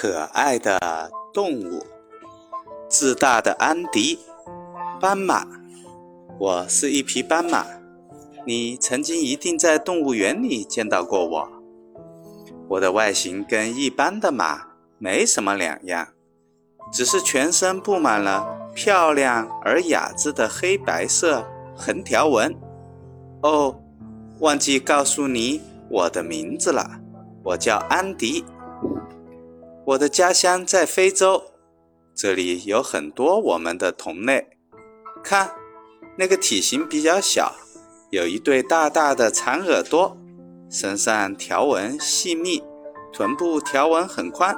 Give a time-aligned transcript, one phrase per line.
[0.00, 1.84] 可爱的动物，
[2.88, 4.20] 自大的安迪，
[5.00, 5.44] 斑马。
[6.38, 7.66] 我是一匹斑马，
[8.46, 11.48] 你曾经一定在动物园里见到过我。
[12.68, 16.06] 我的外形跟一般的马没什么两样，
[16.92, 21.44] 只是全身布满了漂亮而雅致的黑白色
[21.74, 22.54] 横条纹。
[23.42, 23.74] 哦，
[24.38, 25.60] 忘记告诉你
[25.90, 26.88] 我的名字了，
[27.42, 28.44] 我叫安迪。
[29.88, 31.42] 我的家乡在非洲，
[32.14, 34.46] 这里有很多我们的同类。
[35.24, 35.50] 看，
[36.18, 37.54] 那个体型比较小，
[38.10, 40.14] 有一对大大的长耳朵，
[40.68, 42.62] 身上条纹细密，
[43.14, 44.54] 臀部条纹很宽，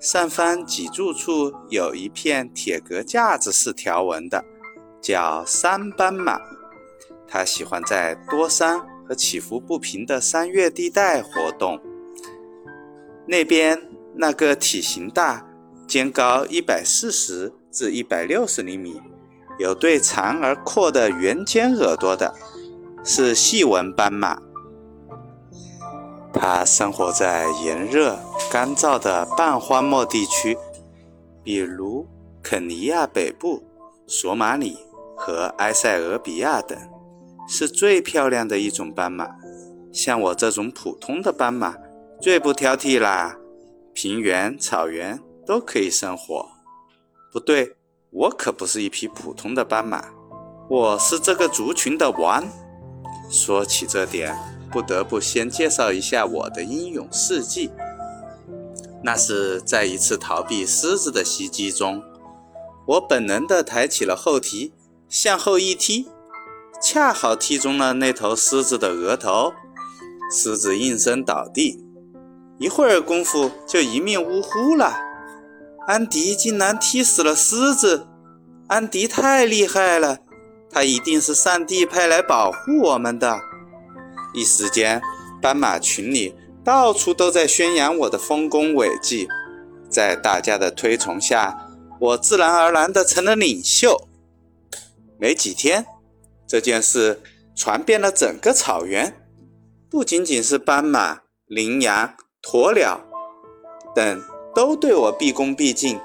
[0.00, 4.44] 上方脊柱处有一片铁格架子式条纹的，
[5.00, 6.40] 叫三斑马。
[7.28, 11.80] 它喜欢在多山和起伏不平的山岳地带活动。
[13.28, 13.91] 那边。
[14.14, 15.46] 那个体型大、
[15.86, 19.00] 肩高一百四十至一百六十厘米、
[19.58, 22.34] 有对长而阔的圆尖耳朵的，
[23.04, 24.38] 是细纹斑马。
[26.32, 28.18] 它生活在炎热、
[28.50, 30.56] 干燥的半荒漠地区，
[31.42, 32.06] 比如
[32.42, 33.62] 肯尼亚北部、
[34.06, 34.78] 索马里
[35.16, 36.78] 和埃塞俄比亚等，
[37.46, 39.28] 是最漂亮的一种斑马。
[39.92, 41.76] 像我这种普通的斑马，
[42.18, 43.36] 最不挑剔啦。
[43.94, 46.48] 平原、草原都可以生活。
[47.30, 47.76] 不对，
[48.10, 50.06] 我可不是一匹普通的斑马，
[50.68, 52.46] 我是这个族群的王。
[53.30, 54.36] 说起这点，
[54.70, 57.70] 不得不先介绍一下我的英勇事迹。
[59.02, 62.02] 那是在一次逃避狮子的袭击中，
[62.86, 64.72] 我本能地抬起了后蹄，
[65.08, 66.08] 向后一踢，
[66.80, 69.52] 恰好踢中了那头狮子的额头，
[70.30, 71.82] 狮子应声倒地。
[72.62, 74.96] 一会儿功夫就一命呜呼了。
[75.88, 78.06] 安迪竟然踢死了狮子，
[78.68, 80.20] 安迪太厉害了，
[80.70, 83.40] 他一定是上帝派来保护我们的。
[84.32, 85.02] 一时间，
[85.42, 89.26] 斑马群里到处都在宣扬我的丰功伟绩，
[89.90, 94.06] 在大家的推崇下，我自然而然地成了领袖。
[95.18, 95.84] 没几天，
[96.46, 97.20] 这件事
[97.56, 99.20] 传遍了整个草原，
[99.90, 102.14] 不仅仅是斑马、羚羊。
[102.42, 103.00] 鸵鸟
[103.94, 104.22] 等
[104.54, 105.98] 都对我毕恭毕敬，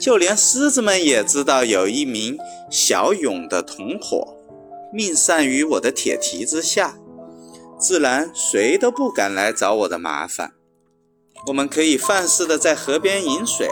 [0.00, 2.38] 就连狮子们也知道有一名
[2.70, 4.36] 小勇的同伙，
[4.92, 6.96] 命丧于我的铁蹄之下，
[7.78, 10.54] 自然谁都不敢来找我的麻烦。
[11.48, 13.68] 我们可以放肆的在河边饮水，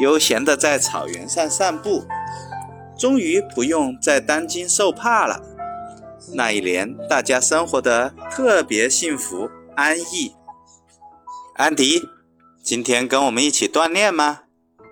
[0.00, 2.04] 悠闲的在草原上散步，
[2.96, 5.42] 终于不用再担惊受怕了。
[6.34, 10.35] 那一年，大家生活的特别幸福安逸。
[11.58, 12.06] 安迪，
[12.62, 14.40] 今天跟我们一起锻炼吗？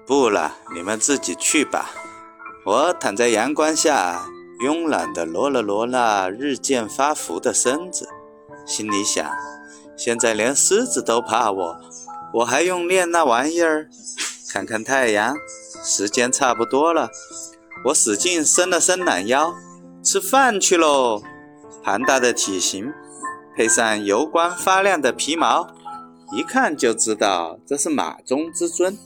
[0.06, 1.90] 不了，你们自己去吧。
[2.64, 4.24] 我躺在阳光下，
[4.60, 8.08] 慵懒地挪了挪那日渐发福的身子，
[8.64, 9.30] 心里想：
[9.94, 11.76] 现在连狮子都怕我，
[12.32, 13.90] 我还用练那玩意儿？
[14.50, 15.36] 看看太阳，
[15.84, 17.10] 时间差不多了。
[17.84, 19.54] 我使劲伸了伸懒腰，
[20.02, 21.22] 吃饭去喽。
[21.82, 22.90] 庞大的体型，
[23.54, 25.73] 配上油光发亮的皮毛。
[26.34, 28.98] 一看就知道这是马中之尊，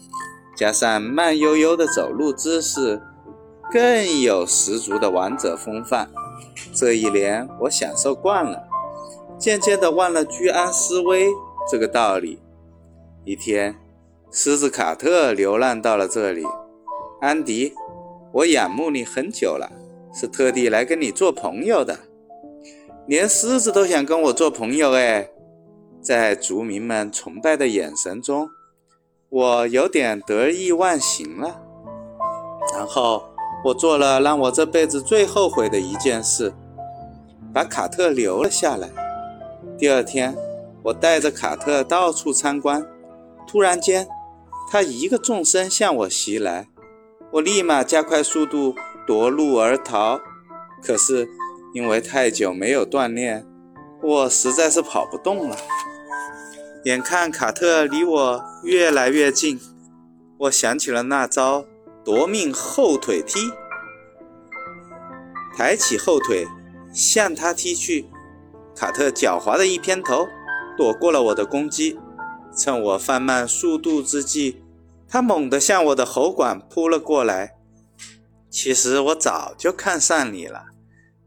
[0.57, 3.03] 加上慢悠悠的走路姿势，
[3.71, 6.09] 更有十足的王者风范。
[6.73, 8.67] 这一年我享受惯了，
[9.39, 11.29] 渐渐的忘了居安思危
[11.71, 12.41] 这个道理。
[13.25, 13.77] 一天，
[14.33, 16.47] 狮子卡特流浪到了这里。
[17.21, 17.75] 安迪，
[18.33, 19.71] 我仰慕你很久了，
[20.15, 21.99] 是特地来跟你做朋友的。
[23.07, 25.29] 连狮子都想跟我做朋友哎。
[26.01, 28.49] 在族民们崇拜的眼神中，
[29.29, 31.61] 我有点得意忘形了。
[32.75, 33.31] 然后
[33.65, 36.55] 我做了让我这辈子最后悔的一件事，
[37.53, 38.89] 把卡特留了下来。
[39.77, 40.37] 第二天，
[40.85, 42.87] 我带着卡特到处参观，
[43.47, 44.07] 突然间，
[44.71, 46.69] 他一个纵身向我袭来，
[47.33, 48.75] 我立马加快速度
[49.07, 50.21] 夺路而逃。
[50.83, 51.29] 可是
[51.75, 53.45] 因为太久没有锻炼，
[54.03, 55.57] 我实在是跑不动了。
[56.85, 59.61] 眼看卡特离我越来越近，
[60.39, 61.65] 我想起了那招
[62.05, 63.51] 夺命后腿踢，
[65.57, 66.47] 抬起后腿
[66.93, 68.07] 向他踢去。
[68.77, 70.29] 卡特狡猾的一偏头，
[70.77, 71.99] 躲过了我的攻击。
[72.57, 74.63] 趁我放慢速度之际，
[75.09, 77.57] 他猛地向我的喉管扑了过来。
[78.49, 80.67] 其实我早就看上你了，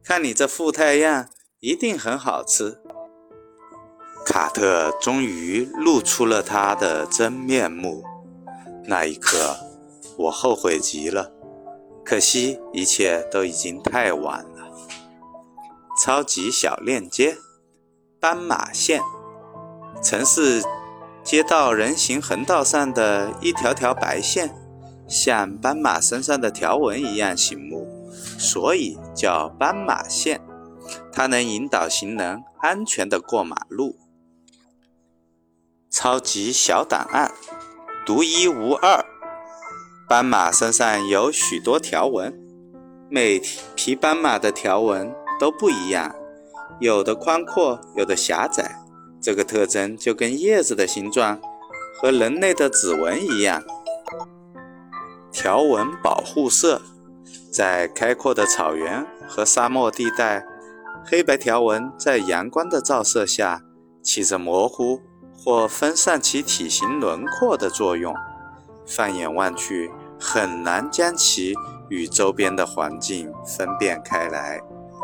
[0.04, 1.28] 看你这富态样，
[1.60, 2.82] 一定很好吃。
[4.32, 8.02] 卡特终于露出了他的真面目。
[8.86, 9.58] 那一刻，
[10.18, 11.34] 我后悔极了。
[12.06, 14.72] 可惜一切都已经太晚了。
[16.02, 17.36] 超级小链接，
[18.22, 19.02] 斑马线，
[20.02, 20.64] 城市
[21.22, 24.56] 街道人行横道上的一条条白线，
[25.10, 27.86] 像斑马身上的条纹一样醒目，
[28.40, 30.40] 所以叫斑马线。
[31.12, 33.98] 它能引导行人安全地过马路。
[35.92, 37.30] 超级小档案，
[38.06, 39.06] 独一无二。
[40.08, 42.34] 斑马身上有许多条纹，
[43.10, 43.42] 每
[43.76, 46.16] 匹斑马的条纹都不一样，
[46.80, 48.80] 有的宽阔，有的狭窄。
[49.22, 51.42] 这个特征就跟叶子的形状
[52.00, 53.62] 和人类的指纹一样。
[55.30, 56.82] 条纹保护色，
[57.52, 60.46] 在开阔的草原和沙漠地带，
[61.06, 63.62] 黑白条纹在阳光的照射下
[64.02, 65.02] 起着模糊
[65.44, 68.16] 或分散其体型轮廓的作用，
[68.86, 69.92] 放眼望去。
[70.24, 71.56] 很难将其
[71.90, 74.62] 与周边的环境分辨开来。